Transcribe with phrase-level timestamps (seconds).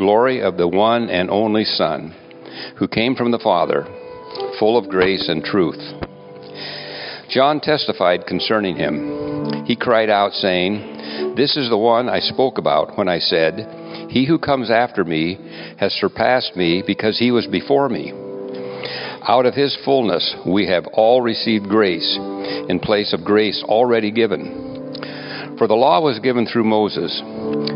[0.00, 2.14] glory of the one and only Son,
[2.78, 3.84] who came from the Father,
[4.58, 5.78] full of grace and truth.
[7.28, 9.66] John testified concerning him.
[9.66, 14.26] He cried out, saying, This is the one I spoke about when I said, He
[14.26, 15.38] who comes after me
[15.78, 18.12] has surpassed me because he was before me.
[19.28, 22.16] Out of his fullness we have all received grace
[22.70, 24.69] in place of grace already given.
[25.60, 27.20] For the law was given through Moses,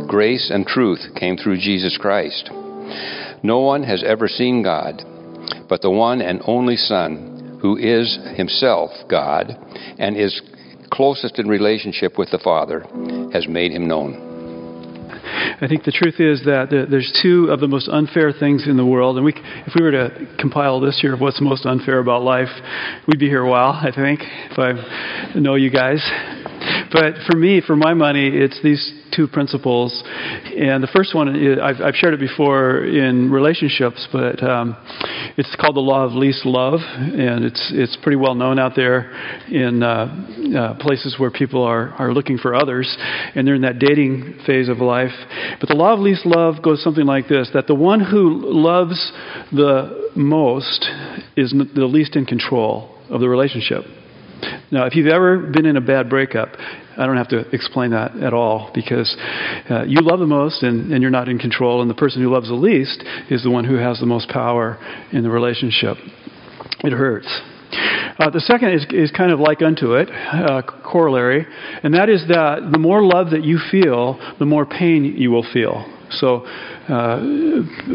[0.08, 2.48] grace and truth came through Jesus Christ.
[3.42, 5.02] No one has ever seen God,
[5.68, 9.58] but the one and only Son, who is himself God
[9.98, 10.40] and is
[10.90, 12.86] closest in relationship with the Father,
[13.34, 14.30] has made him known.
[15.60, 18.86] I think the truth is that there's two of the most unfair things in the
[18.86, 19.34] world, and we,
[19.66, 22.48] if we were to compile this year of what's most unfair about life,
[23.06, 23.72] we'd be here a while.
[23.72, 26.00] I think if I know you guys.
[26.92, 30.02] But for me, for my money, it's these two principles.
[30.56, 31.28] And the first one,
[31.60, 34.76] I've, I've shared it before in relationships, but um,
[35.36, 36.80] it's called the law of least love.
[36.80, 39.10] And it's, it's pretty well known out there
[39.50, 42.96] in uh, uh, places where people are, are looking for others
[43.34, 45.12] and they're in that dating phase of life.
[45.60, 49.12] But the law of least love goes something like this that the one who loves
[49.52, 50.88] the most
[51.36, 53.84] is the least in control of the relationship.
[54.74, 56.48] Now, if you've ever been in a bad breakup,
[56.98, 59.16] I don't have to explain that at all because
[59.70, 62.28] uh, you love the most and, and you're not in control, and the person who
[62.28, 64.76] loves the least is the one who has the most power
[65.12, 65.96] in the relationship.
[66.80, 67.28] It hurts.
[68.18, 71.46] Uh, the second is, is kind of like unto it, uh, corollary,
[71.84, 75.46] and that is that the more love that you feel, the more pain you will
[75.52, 75.86] feel.
[76.20, 77.20] So, uh,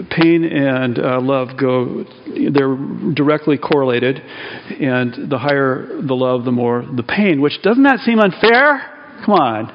[0.10, 2.76] pain and uh, love go, they're
[3.14, 4.20] directly correlated.
[4.20, 8.96] And the higher the love, the more the pain, which doesn't that seem unfair?
[9.26, 9.68] Come on.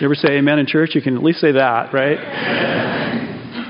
[0.00, 0.94] You ever say amen in church?
[0.94, 2.18] You can at least say that, right?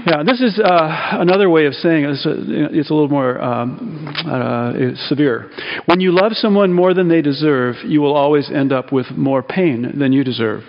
[0.07, 2.11] Yeah, this is uh, another way of saying it.
[2.11, 4.73] It's a, it's a little more um, uh,
[5.09, 5.51] severe.
[5.85, 9.43] When you love someone more than they deserve, you will always end up with more
[9.43, 10.63] pain than you deserve.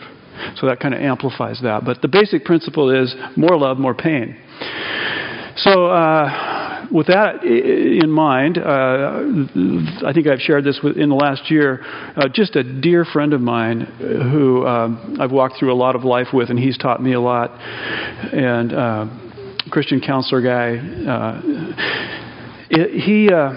[0.56, 1.86] So that kind of amplifies that.
[1.86, 4.38] But the basic principle is more love, more pain.
[5.58, 11.52] So, uh, with that in mind, uh, I think I've shared this in the last
[11.52, 11.82] year.
[12.16, 16.04] Uh, just a dear friend of mine who um, I've walked through a lot of
[16.04, 17.52] life with, and he's taught me a lot.
[17.52, 19.06] And uh,
[19.70, 20.78] Christian counselor guy,
[21.08, 21.42] uh,
[22.72, 23.54] it, he uh,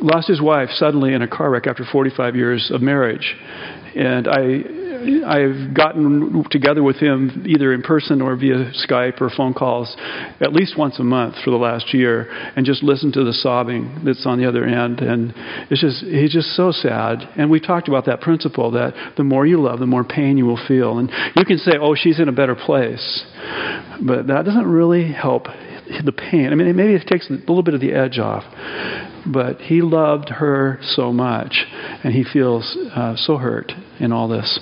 [0.00, 3.36] lost his wife suddenly in a car wreck after 45 years of marriage.
[3.96, 9.54] And I I've gotten together with him either in person or via Skype or phone
[9.54, 9.96] calls
[10.40, 14.02] at least once a month for the last year and just listen to the sobbing
[14.04, 15.00] that's on the other end.
[15.00, 15.32] And
[15.70, 17.18] it's just, he's just so sad.
[17.36, 20.46] And we talked about that principle that the more you love, the more pain you
[20.46, 20.98] will feel.
[20.98, 23.24] And you can say, oh, she's in a better place.
[24.04, 25.44] But that doesn't really help
[26.04, 26.52] the pain.
[26.52, 28.44] I mean, maybe it takes a little bit of the edge off.
[29.26, 31.66] But he loved her so much,
[32.02, 34.58] and he feels uh, so hurt in all this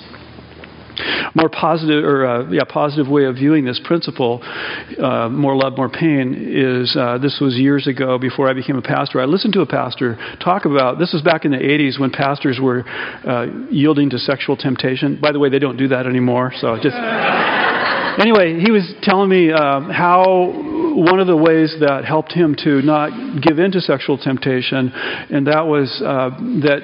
[1.35, 5.89] more positive or uh, yeah positive way of viewing this principle uh, more love more
[5.89, 9.21] pain is uh, this was years ago before i became a pastor.
[9.21, 12.59] I listened to a pastor talk about this was back in the 80s when pastors
[12.61, 15.19] were uh, yielding to sexual temptation.
[15.21, 16.95] By the way they don't do that anymore so just
[18.19, 20.51] anyway he was telling me um, how
[20.97, 25.47] one of the ways that helped him to not give in to sexual temptation and
[25.47, 26.29] that was uh,
[26.61, 26.81] that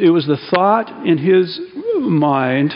[0.00, 1.60] it was the thought in his
[2.00, 2.72] mind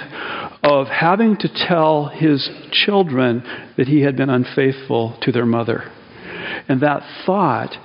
[0.63, 3.43] of having to tell his children
[3.77, 5.91] that he had been unfaithful to their mother.
[6.69, 7.77] And that thought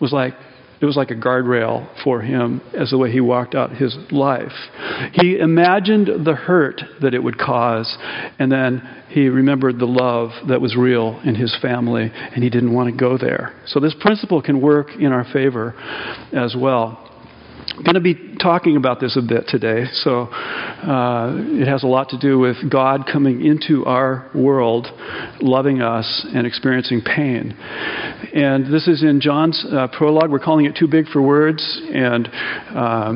[0.00, 0.34] was like
[0.80, 4.52] it was like a guardrail for him as the way he walked out his life.
[5.12, 7.96] He imagined the hurt that it would cause,
[8.38, 12.74] and then he remembered the love that was real in his family, and he didn't
[12.74, 13.54] want to go there.
[13.66, 15.74] So, this principle can work in our favor
[16.34, 17.03] as well.
[17.82, 19.86] Going to be talking about this a bit today.
[19.92, 24.86] So uh, it has a lot to do with God coming into our world,
[25.40, 27.56] loving us, and experiencing pain.
[28.32, 30.30] And this is in John's uh, prologue.
[30.30, 31.80] We're calling it Too Big for Words.
[31.92, 32.28] And
[32.74, 33.14] uh,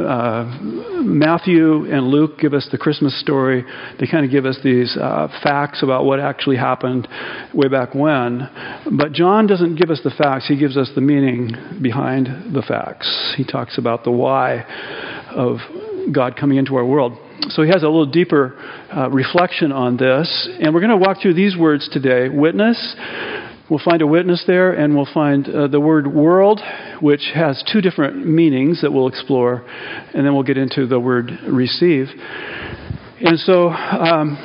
[0.00, 0.58] uh
[1.02, 3.64] Matthew and Luke give us the Christmas story.
[4.00, 7.08] They kind of give us these uh, facts about what actually happened
[7.52, 8.48] way back when.
[8.98, 11.50] But John doesn't give us the facts, he gives us the meaning
[11.82, 13.34] behind the facts.
[13.36, 14.64] He talks about the why
[15.30, 15.58] of
[16.12, 17.18] God coming into our world.
[17.50, 18.56] So he has a little deeper
[18.96, 20.48] uh, reflection on this.
[20.60, 22.96] And we're going to walk through these words today witness.
[23.68, 26.60] We'll find a witness there, and we'll find uh, the word world,
[27.00, 29.64] which has two different meanings that we'll explore.
[30.14, 32.08] And then we'll get into the word receive.
[33.20, 34.36] And so, um,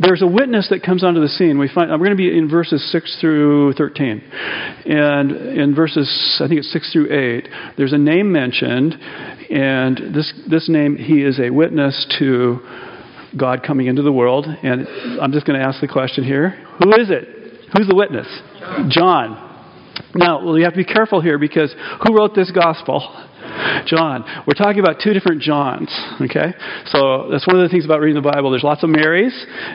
[0.00, 1.58] there's a witness that comes onto the scene.
[1.58, 4.20] We find we're going to be in verses six through thirteen,
[4.86, 7.48] and in verses I think it's six through eight.
[7.76, 8.94] There's a name mentioned,
[9.50, 12.60] and this this name he is a witness to
[13.36, 14.46] God coming into the world.
[14.46, 14.86] And
[15.20, 16.50] I'm just going to ask the question here:
[16.82, 17.28] Who is it?
[17.76, 18.26] Who's the witness?
[18.60, 18.90] John.
[18.90, 19.47] John.
[20.14, 21.74] Now, well, you have to be careful here because
[22.06, 23.26] who wrote this gospel?
[23.86, 24.24] John.
[24.46, 25.88] We're talking about two different Johns,
[26.20, 26.52] okay?
[26.86, 28.50] So that's one of the things about reading the Bible.
[28.50, 29.32] There's lots of Marys,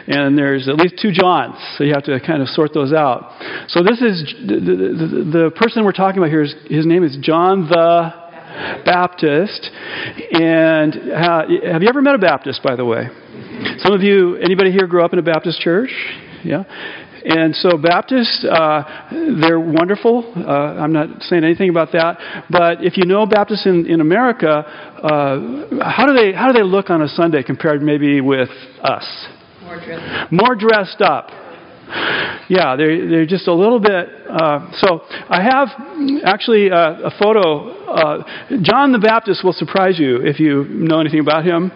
[0.08, 3.34] and there's at least two Johns, so you have to kind of sort those out.
[3.70, 6.44] So this is the, the, the person we're talking about here.
[6.44, 8.14] Is, his name is John the
[8.86, 9.72] Baptist.
[10.40, 13.08] And uh, have you ever met a Baptist, by the way?
[13.80, 15.92] Some of you, anybody here grew up in a Baptist church?
[16.44, 16.64] Yeah.
[17.26, 18.84] And so Baptists, uh,
[19.40, 20.34] they're wonderful.
[20.36, 22.46] Uh, I'm not saying anything about that.
[22.50, 26.64] But if you know Baptists in, in America, uh, how, do they, how do they
[26.64, 28.50] look on a Sunday compared maybe with
[28.82, 29.28] us?
[29.64, 31.30] More dressed, More dressed up.
[32.50, 34.10] Yeah, they're, they're just a little bit.
[34.30, 35.70] Uh, so I have
[36.26, 37.70] actually uh, a photo.
[37.86, 38.24] Uh,
[38.62, 41.72] John the Baptist will surprise you if you know anything about him.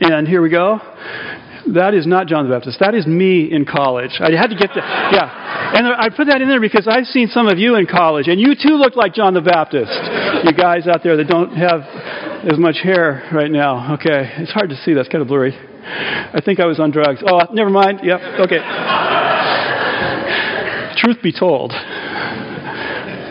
[0.00, 0.78] And here we go.
[1.72, 2.78] That is not John the Baptist.
[2.80, 4.20] That is me in college.
[4.20, 4.84] I had to get that.
[5.16, 5.78] Yeah.
[5.78, 8.38] And I put that in there because I've seen some of you in college, and
[8.38, 9.90] you too look like John the Baptist.
[10.44, 11.80] You guys out there that don't have
[12.44, 13.94] as much hair right now.
[13.94, 14.44] Okay.
[14.44, 14.92] It's hard to see.
[14.92, 15.56] That's kind of blurry.
[15.56, 17.22] I think I was on drugs.
[17.26, 18.00] Oh, never mind.
[18.02, 18.20] Yep.
[18.44, 18.60] Okay.
[21.00, 21.72] Truth be told,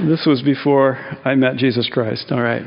[0.09, 2.31] this was before I met Jesus Christ.
[2.31, 2.63] All right.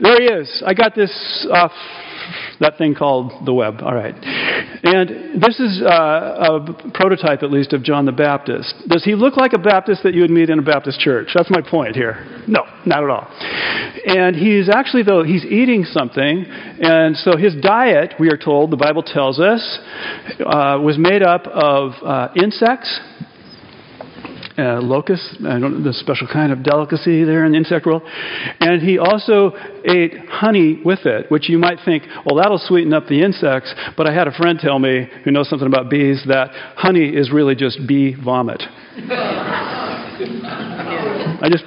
[0.00, 0.62] There he is.
[0.66, 1.72] I got this off
[2.60, 3.80] that thing called the web.
[3.82, 4.14] All right.
[4.82, 8.74] And this is uh, a prototype, at least, of John the Baptist.
[8.88, 11.28] Does he look like a Baptist that you would meet in a Baptist church?
[11.34, 12.42] That's my point here.
[12.48, 13.26] No, not at all.
[14.06, 16.46] And he's actually, though, he's eating something.
[16.48, 19.78] And so his diet, we are told, the Bible tells us,
[20.40, 23.00] uh, was made up of uh, insects
[24.60, 28.02] uh, locust, I don't the special kind of delicacy there in the insect world.
[28.60, 29.52] And he also
[29.84, 33.74] ate honey with it, which you might think, well, that'll sweeten up the insects.
[33.96, 37.32] But I had a friend tell me, who knows something about bees, that honey is
[37.32, 38.62] really just bee vomit.
[41.42, 41.64] I just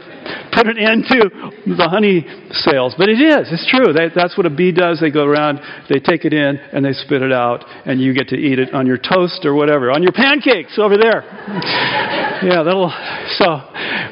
[0.55, 1.19] put an end to
[1.65, 2.95] the honey sales.
[2.97, 3.93] But it is, it's true.
[3.93, 4.99] They, that's what a bee does.
[4.99, 5.59] They go around,
[5.89, 8.73] they take it in, and they spit it out, and you get to eat it
[8.73, 11.23] on your toast or whatever, on your pancakes over there.
[12.43, 12.93] yeah, that'll.
[13.39, 13.59] So,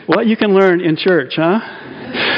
[0.07, 1.59] what you can learn in church, huh?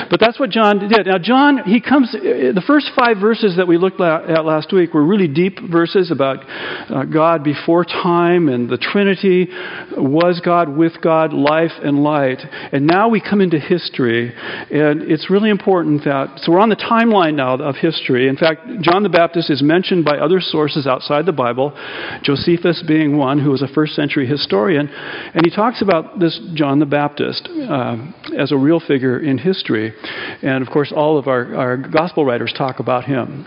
[0.10, 1.06] But that's what John did.
[1.06, 5.06] Now, John, he comes, the first five verses that we looked at last week were
[5.06, 6.44] really deep verses about
[6.90, 9.48] uh, God before time and the Trinity.
[9.98, 12.40] Was God with God, life and light.
[12.72, 16.76] And now we come into history, and it's really important that, so we're on the
[16.76, 18.28] timeline now of history.
[18.28, 21.74] In fact, John the Baptist is mentioned by other sources outside the Bible,
[22.24, 26.80] Josephus being one who was a first century historian, and he talks about this John
[26.80, 27.98] the Baptist uh,
[28.38, 29.93] as a real figure in history.
[30.42, 33.46] And of course, all of our, our gospel writers talk about him.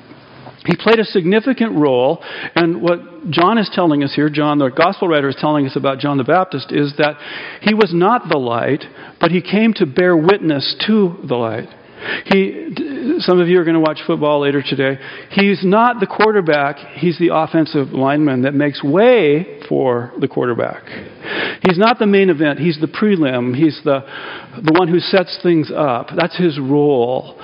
[0.66, 2.22] He played a significant role,
[2.56, 6.00] and what John is telling us here, John, the gospel writer, is telling us about
[6.00, 7.16] John the Baptist, is that
[7.62, 8.84] he was not the light,
[9.20, 11.68] but he came to bear witness to the light.
[12.26, 12.74] He,
[13.18, 14.98] some of you are going to watch football later today.
[15.30, 20.84] He's not the quarterback, he's the offensive lineman that makes way for the quarterback.
[21.66, 24.00] He's not the main event, he's the prelim, he's the,
[24.62, 26.08] the one who sets things up.
[26.16, 27.38] That's his role.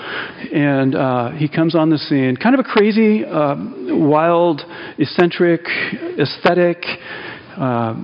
[0.52, 3.56] And uh, he comes on the scene, kind of a crazy, uh,
[3.88, 4.62] wild,
[4.98, 5.62] eccentric,
[6.18, 6.84] aesthetic
[7.56, 7.94] uh,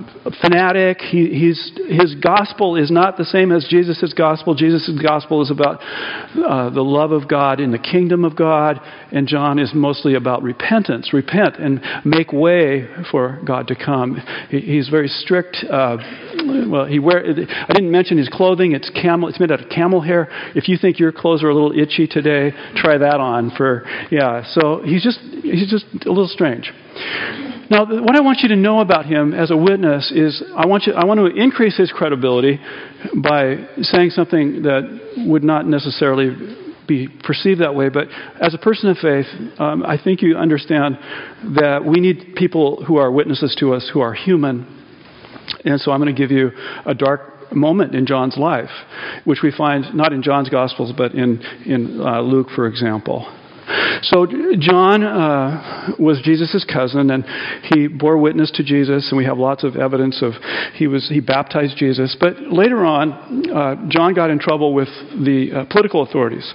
[0.41, 0.99] fanatic.
[1.01, 1.49] He,
[1.89, 4.55] his gospel is not the same as Jesus' gospel.
[4.55, 8.79] Jesus' gospel is about uh, the love of God in the kingdom of God,
[9.11, 11.13] and John is mostly about repentance.
[11.13, 14.21] Repent and make way for God to come.
[14.49, 15.57] He, he's very strict.
[15.69, 15.97] Uh,
[16.67, 17.19] well, he wear.
[17.19, 18.73] I didn't mention his clothing.
[18.73, 19.29] It's camel.
[19.29, 20.27] It's made out of camel hair.
[20.55, 23.51] If you think your clothes are a little itchy today, try that on.
[23.57, 24.43] For yeah.
[24.53, 26.71] So he's just he's just a little strange.
[27.69, 30.87] Now, what I want you to know about him as a witness is I want,
[30.87, 32.59] you, I want to increase his credibility
[33.15, 36.55] by saying something that would not necessarily
[36.87, 37.89] be perceived that way.
[37.89, 38.07] But
[38.41, 39.27] as a person of faith,
[39.59, 40.97] um, I think you understand
[41.57, 44.65] that we need people who are witnesses to us who are human.
[45.63, 46.49] And so I'm going to give you
[46.87, 48.69] a dark moment in John's life,
[49.25, 53.31] which we find not in John's Gospels, but in, in uh, Luke, for example.
[54.01, 54.25] So
[54.59, 57.25] John uh, was Jesus' cousin, and
[57.63, 60.33] he bore witness to Jesus, and we have lots of evidence of
[60.73, 62.15] he was he baptized Jesus.
[62.19, 64.89] But later on, uh, John got in trouble with
[65.23, 66.53] the uh, political authorities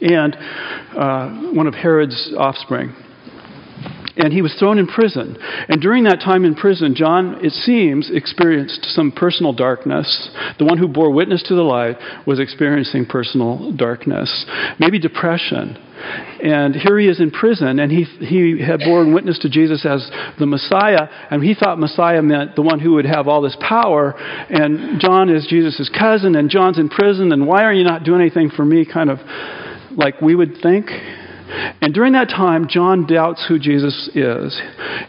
[0.00, 2.94] and uh, one of Herod's offspring.
[4.16, 5.36] And he was thrown in prison.
[5.68, 10.30] And during that time in prison, John, it seems, experienced some personal darkness.
[10.58, 14.46] The one who bore witness to the light was experiencing personal darkness,
[14.78, 15.76] maybe depression.
[16.42, 20.08] And here he is in prison, and he, he had borne witness to Jesus as
[20.38, 24.14] the Messiah, and he thought Messiah meant the one who would have all this power.
[24.16, 28.20] And John is Jesus' cousin, and John's in prison, and why are you not doing
[28.20, 28.84] anything for me?
[28.84, 29.18] Kind of
[29.96, 30.90] like we would think.
[31.46, 34.60] And during that time, John doubts who Jesus is.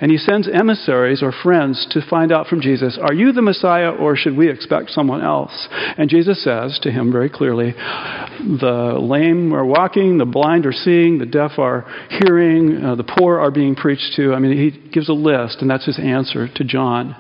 [0.02, 3.92] And he sends emissaries or friends to find out from Jesus, Are you the Messiah
[3.92, 5.68] or should we expect someone else?
[5.98, 11.20] And Jesus says to him very clearly, The lame are walking, the blind are seeing,
[11.20, 14.34] the deaf are hearing, uh, the poor are being preached to.
[14.34, 17.16] I mean, he gives a list, and that's his answer to John.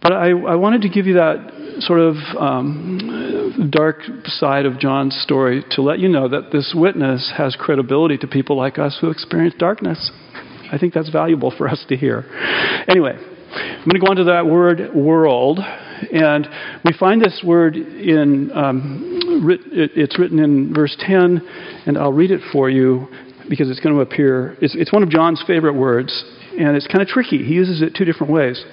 [0.00, 5.16] But I, I wanted to give you that sort of um, dark side of John's
[5.22, 9.10] story to let you know that this witness has credibility to people like us who
[9.10, 10.10] experience darkness.
[10.70, 12.24] I think that's valuable for us to hear.
[12.88, 15.58] Anyway, I'm going to go on to that word world.
[16.12, 16.48] And
[16.84, 21.40] we find this word in, um, writ- it's written in verse 10,
[21.86, 23.06] and I'll read it for you
[23.48, 26.24] because it's going to appear, it's, it's one of John's favorite words,
[26.58, 27.38] and it's kind of tricky.
[27.44, 28.64] He uses it two different ways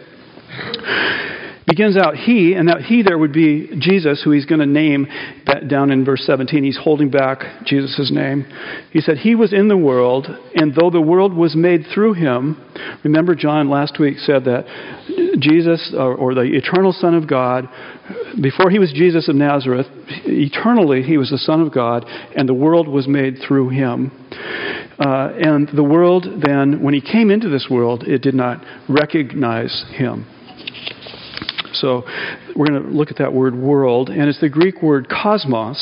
[1.69, 5.05] begins out he, and that he there would be Jesus, who he's going to name
[5.67, 6.63] down in verse 17.
[6.63, 8.45] He's holding back Jesus' name.
[8.91, 12.59] He said, He was in the world, and though the world was made through him,
[13.03, 14.65] remember John last week said that
[15.39, 17.69] Jesus, or, or the eternal Son of God,
[18.41, 19.87] before he was Jesus of Nazareth,
[20.25, 24.11] eternally he was the Son of God, and the world was made through him.
[24.99, 29.85] Uh, and the world then, when he came into this world, it did not recognize
[29.91, 30.25] him.
[31.79, 32.03] So
[32.55, 35.79] we're going to look at that word world, and it's the Greek word cosmos,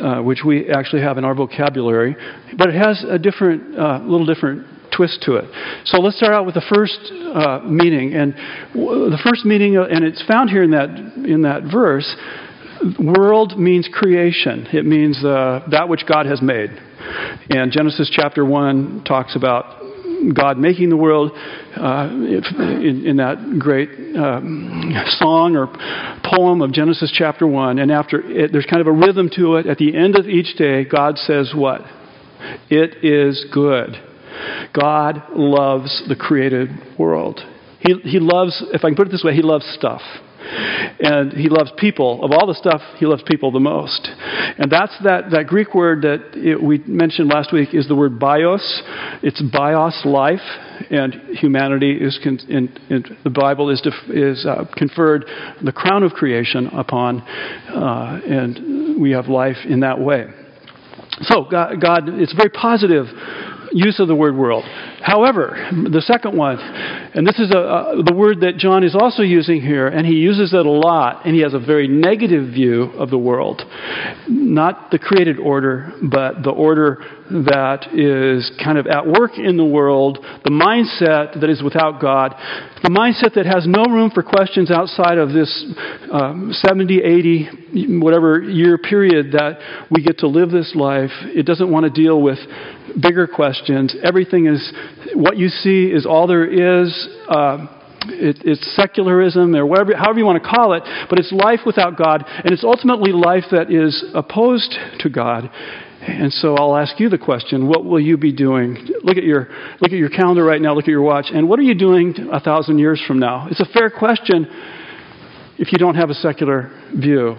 [0.00, 2.16] uh, which we actually have in our vocabulary,
[2.56, 4.66] but it has a different, uh, little different
[4.96, 5.44] twist to it.
[5.84, 6.98] So let's start out with the first
[7.34, 8.34] uh, meaning, and
[8.74, 12.14] the first meaning, uh, and it's found here in that in that verse.
[12.98, 14.66] World means creation.
[14.72, 16.70] It means uh, that which God has made.
[17.48, 19.80] And Genesis chapter 1 talks about
[20.34, 21.32] God making the world
[21.76, 25.66] uh, in, in, that great um, song or
[26.24, 27.78] poem of Genesis chapter 1.
[27.78, 29.66] And after it, there's kind of a rhythm to it.
[29.66, 31.82] At the end of each day, God says, What?
[32.70, 33.96] It is good.
[34.74, 37.40] God loves the created world.
[37.80, 40.02] He, he loves, if I can put it this way, He loves stuff.
[41.00, 42.24] And he loves people.
[42.24, 44.08] Of all the stuff, he loves people the most.
[44.58, 48.18] And that's that, that Greek word that it, we mentioned last week is the word
[48.18, 48.82] bios.
[49.22, 50.40] It's bios, life,
[50.90, 55.24] and humanity is, con, in, in, the Bible is, def, is uh, conferred
[55.64, 60.26] the crown of creation upon, uh, and we have life in that way.
[61.22, 63.06] So, God, God, it's very positive
[63.72, 64.64] use of the word world.
[65.02, 69.22] However, the second one, and this is a, a, the word that John is also
[69.22, 72.84] using here, and he uses it a lot, and he has a very negative view
[72.98, 73.62] of the world.
[74.28, 76.98] Not the created order, but the order
[77.32, 82.34] that is kind of at work in the world, the mindset that is without God,
[82.82, 85.48] the mindset that has no room for questions outside of this
[86.12, 91.10] um, 70, 80, whatever year period that we get to live this life.
[91.24, 92.38] It doesn't want to deal with
[93.00, 93.94] bigger questions.
[94.02, 94.72] Everything is,
[95.14, 97.08] what you see is all there is.
[97.28, 101.60] Uh, it, it's secularism or whatever, however you want to call it, but it's life
[101.64, 105.50] without God, and it's ultimately life that is opposed to God.
[106.00, 108.76] And so I'll ask you the question, what will you be doing?
[109.04, 109.48] Look at your,
[109.80, 112.14] look at your calendar right now, look at your watch, and what are you doing
[112.32, 113.46] a thousand years from now?
[113.50, 114.46] It's a fair question
[115.58, 117.36] if you don't have a secular view.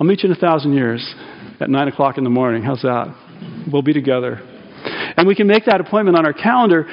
[0.00, 1.14] I'll meet you in a thousand years
[1.60, 2.62] at 9 o'clock in the morning.
[2.62, 3.27] How's that?
[3.70, 4.40] We'll be together.
[5.16, 6.86] And we can make that appointment on our calendar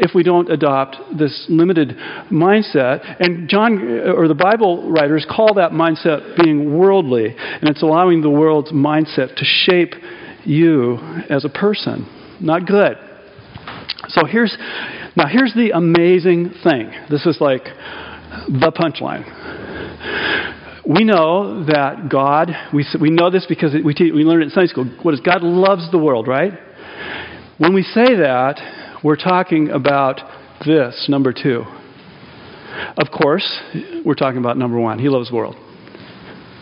[0.00, 1.90] if we don't adopt this limited
[2.30, 3.16] mindset.
[3.20, 8.22] And John, uh, or the Bible writers, call that mindset being worldly, and it's allowing
[8.22, 9.94] the world's mindset to shape
[10.44, 10.96] you
[11.28, 12.08] as a person.
[12.40, 12.96] Not good.
[14.08, 14.56] So here's
[15.16, 16.90] now here's the amazing thing.
[17.10, 17.64] This is like
[18.48, 19.24] the punchline.
[20.92, 24.50] We know that God, we, we know this because we, te- we learned it in
[24.50, 24.86] Sunday school.
[25.02, 26.52] What is God loves the world, right?
[27.58, 30.20] When we say that, we're talking about
[30.66, 31.62] this, number two.
[32.96, 33.60] Of course,
[34.04, 34.98] we're talking about number one.
[34.98, 35.54] He loves the world,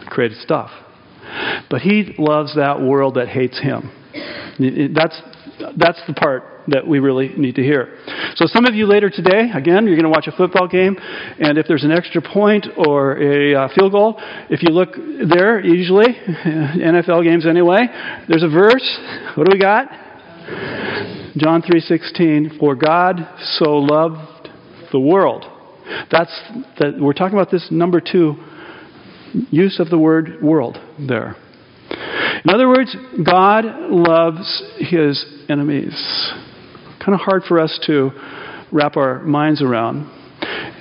[0.08, 0.70] created stuff.
[1.70, 3.90] But he loves that world that hates him.
[4.94, 5.18] That's,
[5.76, 7.98] that's the part that we really need to hear.
[8.36, 10.96] So, some of you later today, again, you're going to watch a football game,
[11.38, 15.64] and if there's an extra point or a uh, field goal, if you look there,
[15.64, 16.06] usually,
[16.44, 17.86] NFL games anyway,
[18.28, 18.98] there's a verse.
[19.34, 19.88] What do we got?
[21.36, 23.16] John 3:16, for God
[23.58, 24.48] so loved
[24.92, 25.44] the world.
[26.10, 26.32] That's
[26.78, 28.36] that we're talking about this number 2
[29.50, 31.36] use of the word world there.
[32.48, 35.92] In other words, God loves his enemies.
[36.98, 38.10] Kind of hard for us to
[38.72, 40.10] wrap our minds around.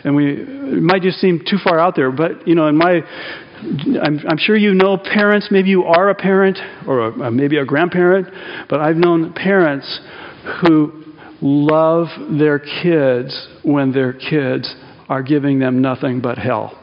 [0.05, 3.01] And we might just seem too far out there, but you know, in my
[4.01, 6.57] I'm, I'm, sure you know parents, maybe you are a parent
[6.87, 8.27] or a, maybe a grandparent,
[8.69, 9.99] but I've known parents
[10.61, 11.03] who
[11.41, 12.07] love
[12.39, 14.73] their kids when their kids
[15.09, 16.81] are giving them nothing but hell.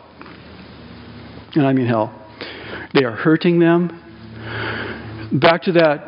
[1.55, 2.21] And I mean hell.
[2.93, 4.04] They are hurting them.
[5.33, 6.05] Back to that,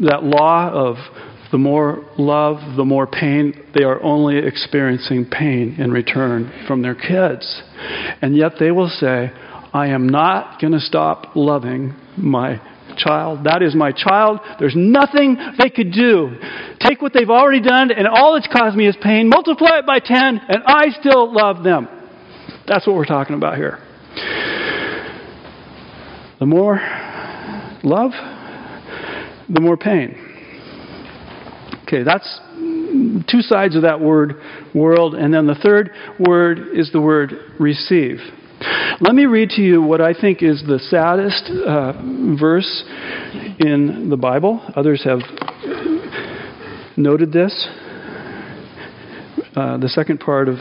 [0.00, 0.96] that law of
[1.52, 3.52] the more love, the more pain.
[3.74, 7.62] They are only experiencing pain in return from their kids.
[8.22, 9.30] And yet they will say,
[9.74, 12.60] I am not going to stop loving my
[12.96, 13.44] child.
[13.44, 14.40] That is my child.
[14.58, 16.36] There's nothing they could do.
[16.80, 19.28] Take what they've already done, and all it's caused me is pain.
[19.28, 21.88] Multiply it by 10, and I still love them.
[22.66, 23.78] That's what we're talking about here.
[26.38, 26.80] The more
[27.82, 28.12] love,
[29.48, 30.16] the more pain.
[31.84, 32.40] Okay, that's
[33.30, 34.34] two sides of that word,
[34.74, 35.14] world.
[35.14, 38.18] And then the third word is the word receive.
[39.00, 41.92] Let me read to you what I think is the saddest uh,
[42.38, 42.84] verse
[43.58, 44.60] in the Bible.
[44.76, 45.20] Others have
[46.96, 47.68] noted this.
[49.56, 50.56] Uh, the second part of,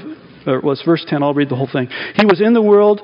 [0.46, 1.22] well, it's verse 10.
[1.22, 1.88] I'll read the whole thing.
[2.16, 3.02] He was in the world,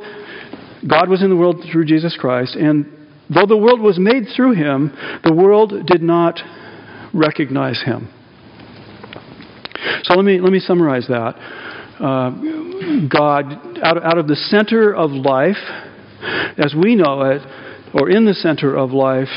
[0.88, 2.86] God was in the world through Jesus Christ, and
[3.34, 4.92] though the world was made through him,
[5.24, 6.40] the world did not
[7.14, 8.10] recognize him.
[10.04, 11.36] So let me, let me summarize that.
[12.00, 12.30] Uh,
[13.08, 15.58] God, out, out of the center of life,
[16.58, 17.42] as we know it,
[17.94, 19.30] or in the center of life,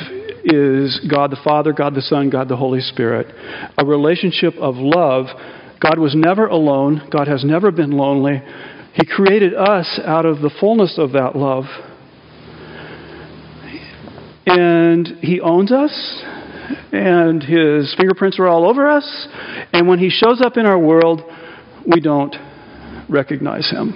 [0.44, 3.26] is God the Father, God the Son, God the Holy Spirit.
[3.78, 5.26] A relationship of love.
[5.80, 8.42] God was never alone, God has never been lonely.
[8.92, 11.64] He created us out of the fullness of that love.
[14.58, 16.22] And He owns us,
[16.92, 19.28] and His fingerprints are all over us.
[19.72, 21.22] And when He shows up in our world,
[21.86, 22.34] we don't
[23.08, 23.90] recognize him.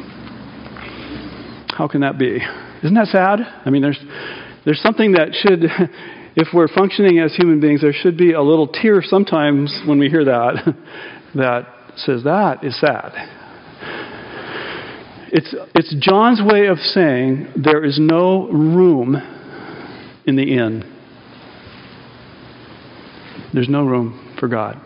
[1.68, 2.38] How can that be?
[2.82, 3.40] Isn't that sad?
[3.64, 3.98] I mean, there's,
[4.64, 5.64] there's something that should,
[6.36, 10.08] if we're functioning as human beings, there should be a little tear sometimes when we
[10.08, 10.74] hear that,
[11.34, 13.12] that says that is sad.
[15.36, 19.16] It's, it's John's way of saying there is no room
[20.26, 20.84] in the end.
[23.52, 24.80] There's no room for God.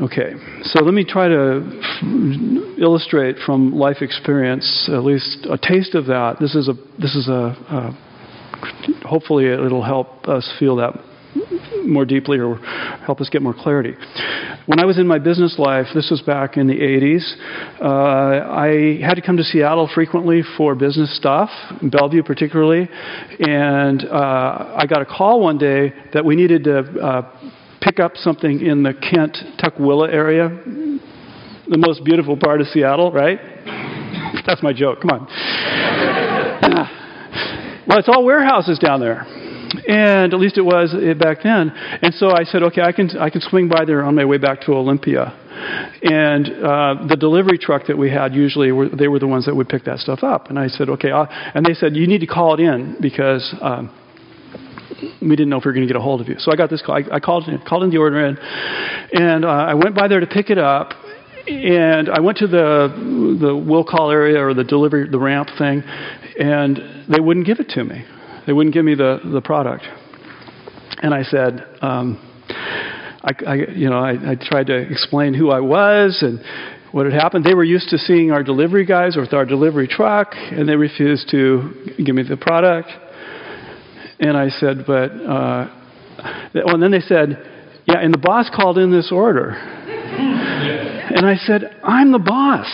[0.00, 5.94] Okay, so let me try to f- illustrate from life experience at least a taste
[5.94, 6.36] of that.
[6.38, 7.96] This is a this is a
[9.06, 10.92] hopefully it'll help us feel that
[11.86, 12.56] more deeply or
[13.04, 13.94] help us get more clarity.
[14.66, 17.34] When I was in my business life, this was back in the 80s,
[17.80, 21.50] uh, I had to come to Seattle frequently for business stuff,
[21.82, 22.88] Bellevue particularly,
[23.38, 28.16] and uh, I got a call one day that we needed to uh, pick up
[28.16, 30.48] something in the Kent Tukwila area,
[31.68, 33.38] the most beautiful part of Seattle, right?
[34.46, 35.00] That's my joke.
[35.00, 35.26] Come on.
[37.86, 39.45] well, it's all warehouses down there.
[39.88, 41.70] And at least it was back then.
[42.02, 44.38] And so I said, okay, I can, I can swing by there on my way
[44.38, 45.34] back to Olympia.
[46.02, 49.54] And uh, the delivery truck that we had usually, were, they were the ones that
[49.54, 50.50] would pick that stuff up.
[50.50, 51.10] And I said, okay.
[51.10, 53.92] I'll, and they said, you need to call it in because um,
[55.20, 56.36] we didn't know if we were going to get a hold of you.
[56.38, 56.96] So I got this call.
[56.96, 58.36] I, I called, called in the order in,
[59.12, 60.92] and uh, I went by there to pick it up.
[61.48, 65.84] And I went to the the will call area or the delivery the ramp thing,
[66.40, 68.04] and they wouldn't give it to me.
[68.46, 69.84] They wouldn't give me the the product.
[71.02, 72.18] And I said, um,
[73.22, 76.40] I, I you know I, I tried to explain who I was and
[76.92, 77.44] what had happened.
[77.44, 81.28] They were used to seeing our delivery guys with our delivery truck, and they refused
[81.30, 82.88] to give me the product.
[84.18, 85.68] And I said, but, uh,
[86.54, 89.50] well, and then they said, yeah, and the boss called in this order.
[91.08, 92.66] And I said, I'm the boss.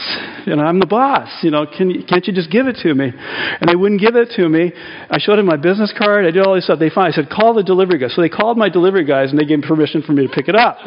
[0.47, 1.29] You know, I'm the boss.
[1.43, 3.13] You know, can, can't you just give it to me?
[3.13, 4.73] And they wouldn't give it to me.
[5.11, 6.25] I showed them my business card.
[6.25, 6.79] I did all this stuff.
[6.79, 8.09] They finally said, call the delivery guy.
[8.09, 10.49] So they called my delivery guys and they gave me permission for me to pick
[10.49, 10.79] it up.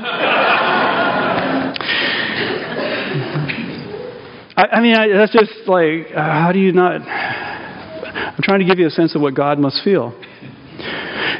[4.57, 7.01] I, I mean, I, that's just like, uh, how do you not?
[7.01, 10.19] I'm trying to give you a sense of what God must feel.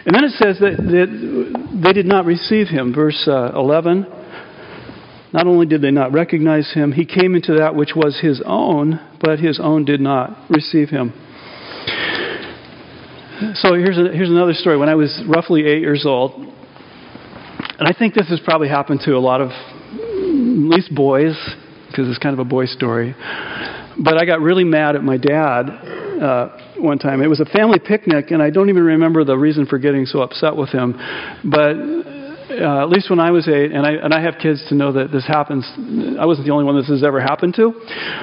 [0.06, 2.94] And then it says that, that they did not receive him.
[2.94, 4.06] Verse uh, 11.
[5.36, 9.02] Not only did they not recognize him, he came into that which was his own,
[9.20, 11.12] but his own did not receive him.
[13.56, 14.78] So here's, a, here's another story.
[14.78, 16.32] When I was roughly eight years old,
[17.78, 21.36] And I think this has probably happened to a lot of, at least boys,
[21.88, 23.14] because it's kind of a boy story.
[23.98, 27.22] But I got really mad at my dad uh, one time.
[27.22, 30.22] It was a family picnic, and I don't even remember the reason for getting so
[30.22, 30.94] upset with him.
[31.44, 31.76] But
[32.50, 34.92] uh, at least when I was eight, and I and I have kids to know
[34.94, 35.66] that this happens.
[36.20, 37.74] I wasn't the only one this has ever happened to,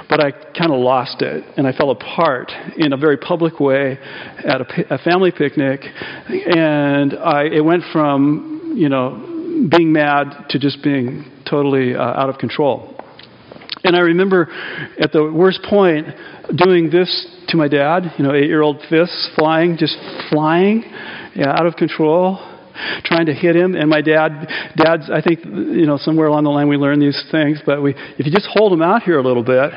[0.08, 3.98] but I kind of lost it, and I fell apart in a very public way
[4.44, 5.80] at a, a family picnic,
[6.28, 12.28] and I it went from you know being mad to just being totally uh, out
[12.28, 12.96] of control.
[13.84, 14.48] And I remember
[15.00, 16.06] at the worst point
[16.54, 19.96] doing this to my dad, you know, eight year old fists flying, just
[20.30, 20.84] flying,
[21.34, 22.38] yeah, out of control,
[23.04, 23.74] trying to hit him.
[23.74, 27.22] And my dad, dad's, I think, you know, somewhere along the line we learn these
[27.30, 29.70] things, but we, if you just hold them out here a little bit,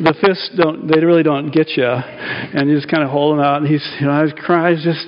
[0.00, 1.86] the fists don't, they really don't get you.
[1.86, 4.78] And you just kind of hold them out, and he's, you know, I was crying,
[4.82, 5.06] just,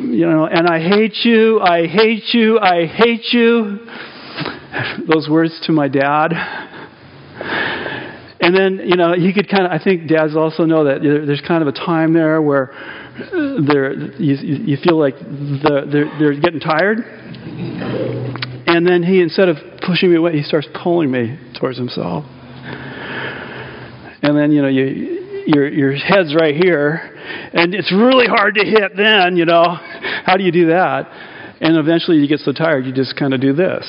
[0.00, 3.86] you know, and I hate you, I hate you, I hate you.
[5.06, 6.72] Those words to my dad.
[8.40, 11.42] And then, you know, you could kind of, I think dads also know that there's
[11.46, 16.40] kind of a time there where uh, they're, you, you feel like the, they're, they're
[16.40, 16.98] getting tired.
[18.66, 22.24] And then he, instead of pushing me away, he starts pulling me towards himself.
[24.22, 27.12] And then, you know, you, your, your head's right here,
[27.52, 29.78] and it's really hard to hit then, you know.
[30.24, 31.33] How do you do that?
[31.64, 33.86] And eventually you get so tired, you just kind of do this,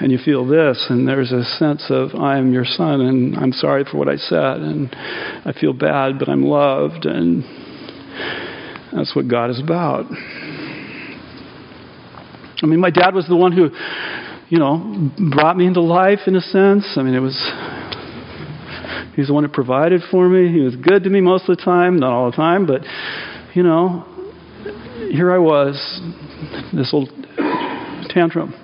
[0.00, 3.50] and you feel this, and there's a sense of, I am your son, and I'm
[3.50, 7.42] sorry for what I said, and I feel bad, but I'm loved, and
[8.92, 10.06] that's what God is about.
[12.62, 13.70] I mean, my dad was the one who,
[14.48, 16.94] you know, brought me into life in a sense.
[16.96, 17.34] I mean, it was
[19.16, 20.52] He's the one who provided for me.
[20.52, 22.82] He was good to me most of the time, not all the time, but
[23.54, 24.04] you know,
[25.10, 25.74] here I was,
[26.72, 27.08] this little
[28.10, 28.54] tantrum.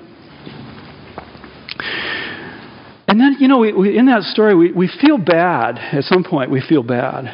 [3.08, 5.76] And then, you know, we, we, in that story, we, we feel bad.
[5.78, 7.26] At some point, we feel bad.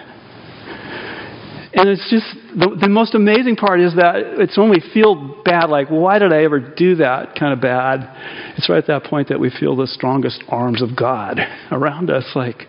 [1.73, 2.27] And it's just
[2.59, 6.33] the, the most amazing part is that it's when we feel bad, like, why did
[6.33, 8.01] I ever do that kind of bad?
[8.57, 11.39] It's right at that point that we feel the strongest arms of God
[11.71, 12.67] around us, like,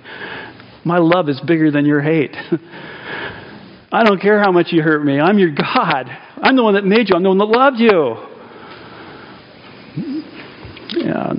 [0.86, 2.36] my love is bigger than your hate.
[3.91, 5.19] I don't care how much you hurt me.
[5.19, 6.06] I'm your God.
[6.41, 7.15] I'm the one that made you.
[7.15, 8.15] I'm the one that loved you.
[10.97, 11.34] Yeah.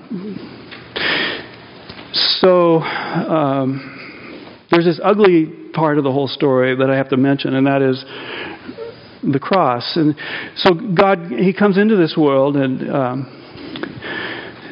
[2.41, 7.55] So um, there's this ugly part of the whole story that I have to mention,
[7.55, 8.05] and that is
[9.23, 9.97] the cross.
[9.97, 10.15] And
[10.57, 13.37] so God, He comes into this world, and um,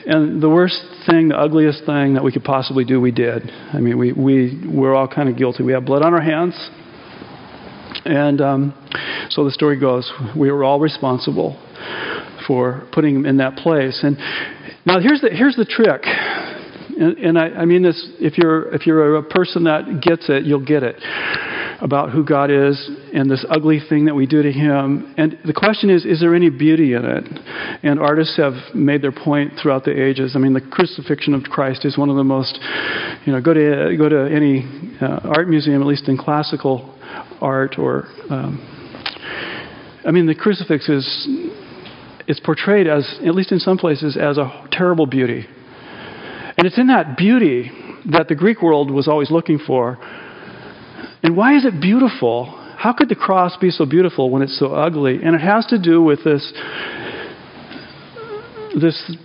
[0.06, 3.50] and the worst thing, the ugliest thing that we could possibly do, we did.
[3.72, 5.62] I mean, we we we're all kind of guilty.
[5.62, 6.54] We have blood on our hands,
[8.08, 8.88] and um,
[9.30, 11.60] so the story goes, we were all responsible
[12.46, 14.00] for putting him in that place.
[14.02, 14.16] And
[14.86, 16.02] now here's the here's the trick
[16.98, 20.44] and, and I, I mean this, if you're, if you're a person that gets it,
[20.44, 20.96] you'll get it
[21.80, 25.14] about who God is and this ugly thing that we do to Him.
[25.16, 27.24] And the question is, is there any beauty in it?
[27.84, 30.32] And artists have made their point throughout the ages.
[30.34, 32.58] I mean, the crucifixion of Christ is one of the most,
[33.24, 34.66] you know, go to, go to any
[35.00, 36.97] uh, art museum, at least in classical
[37.40, 38.60] art or, um,
[40.06, 41.28] I mean, the crucifix is,
[42.26, 45.46] is portrayed as, at least in some places, as a terrible beauty.
[46.56, 47.70] And it's in that beauty
[48.10, 49.98] that the Greek world was always looking for.
[51.22, 52.46] And why is it beautiful?
[52.76, 55.20] How could the cross be so beautiful when it's so ugly?
[55.22, 56.52] And it has to do with this
[58.80, 59.16] this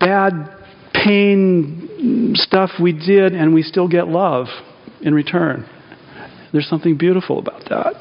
[0.00, 0.32] bad
[0.92, 4.46] pain stuff we did and we still get love
[5.00, 5.68] in return.
[6.52, 7.94] There's something beautiful about that.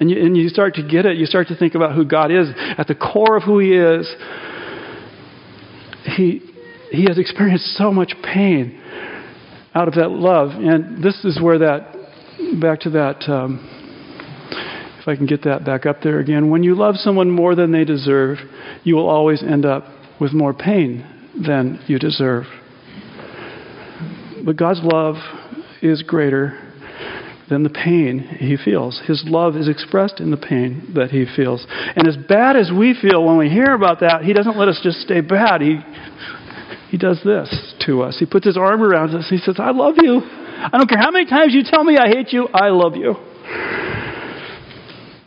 [0.00, 1.16] And you, and you start to get it.
[1.16, 2.48] You start to think about who God is.
[2.56, 4.08] At the core of who He is,
[6.16, 6.40] He,
[6.90, 8.80] he has experienced so much pain
[9.74, 10.50] out of that love.
[10.52, 11.94] And this is where that,
[12.60, 13.74] back to that, um,
[15.00, 16.50] if I can get that back up there again.
[16.50, 18.38] When you love someone more than they deserve,
[18.84, 19.84] you will always end up
[20.20, 21.04] with more pain
[21.46, 22.44] than you deserve.
[24.44, 25.16] But God's love
[25.82, 26.67] is greater
[27.48, 29.00] than the pain he feels.
[29.06, 31.66] His love is expressed in the pain that he feels.
[31.68, 34.80] And as bad as we feel when we hear about that, he doesn't let us
[34.82, 35.60] just stay bad.
[35.60, 35.78] He
[36.90, 38.16] he does this to us.
[38.18, 39.28] He puts his arm around us.
[39.28, 40.22] He says, I love you.
[40.24, 43.14] I don't care how many times you tell me I hate you, I love you.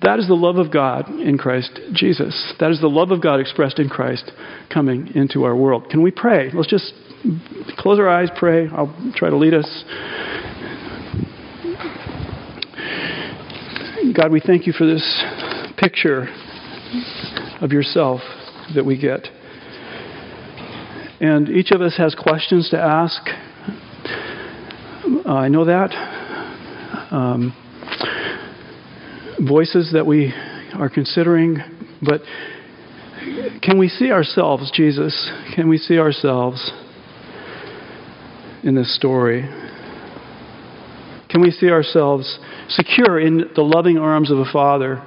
[0.01, 2.53] That is the love of God in Christ Jesus.
[2.59, 4.31] That is the love of God expressed in Christ
[4.73, 5.89] coming into our world.
[5.89, 6.49] Can we pray?
[6.51, 6.91] Let's just
[7.77, 8.67] close our eyes, pray.
[8.67, 9.83] I'll try to lead us.
[14.15, 15.23] God, we thank you for this
[15.77, 16.27] picture
[17.61, 18.19] of yourself
[18.75, 19.27] that we get.
[21.21, 23.21] And each of us has questions to ask.
[25.25, 25.91] I know that.
[27.11, 27.55] Um,
[29.47, 30.33] voices that we
[30.73, 31.59] are considering,
[32.01, 32.21] but
[33.61, 35.31] can we see ourselves, Jesus?
[35.55, 36.71] Can we see ourselves
[38.63, 39.43] in this story?
[41.29, 42.39] Can we see ourselves
[42.71, 45.03] secure in the loving arms of a Father?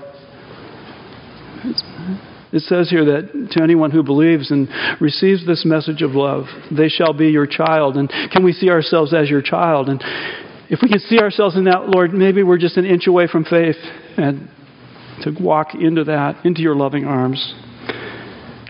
[2.52, 4.68] It says here that to anyone who believes and
[5.00, 7.96] receives this message of love, they shall be your child.
[7.96, 9.88] And can we see ourselves as your child?
[9.88, 10.00] And
[10.70, 13.44] if we can see ourselves in that, Lord, maybe we're just an inch away from
[13.44, 13.76] faith
[14.16, 14.48] and
[15.22, 17.54] to walk into that, into your loving arms.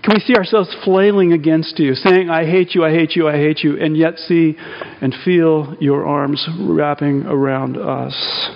[0.02, 3.36] Can we see ourselves flailing against you, saying, I hate you, I hate you, I
[3.36, 4.54] hate you, and yet see
[5.00, 8.50] and feel your arms wrapping around us?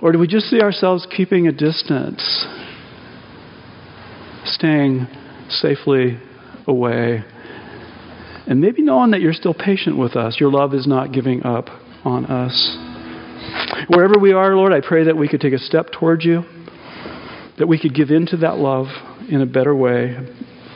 [0.00, 2.46] Or do we just see ourselves keeping a distance,
[4.44, 5.08] staying
[5.48, 6.18] safely
[6.66, 7.24] away,
[8.46, 10.38] and maybe knowing that you're still patient with us?
[10.38, 11.66] Your love is not giving up
[12.04, 12.76] on us.
[13.88, 16.42] Wherever we are, Lord, I pray that we could take a step toward you,
[17.58, 18.86] that we could give in to that love
[19.28, 20.16] in a better way,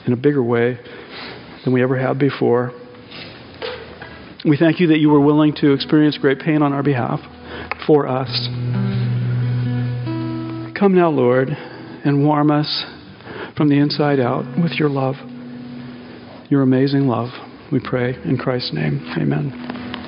[0.06, 0.78] in a bigger way
[1.64, 2.72] than we ever have before.
[4.44, 7.20] We thank you that you were willing to experience great pain on our behalf
[7.86, 8.81] for us.
[10.82, 12.84] Come now, Lord, and warm us
[13.56, 15.14] from the inside out with your love,
[16.50, 17.28] your amazing love.
[17.70, 19.00] We pray in Christ's name.
[19.16, 19.81] Amen.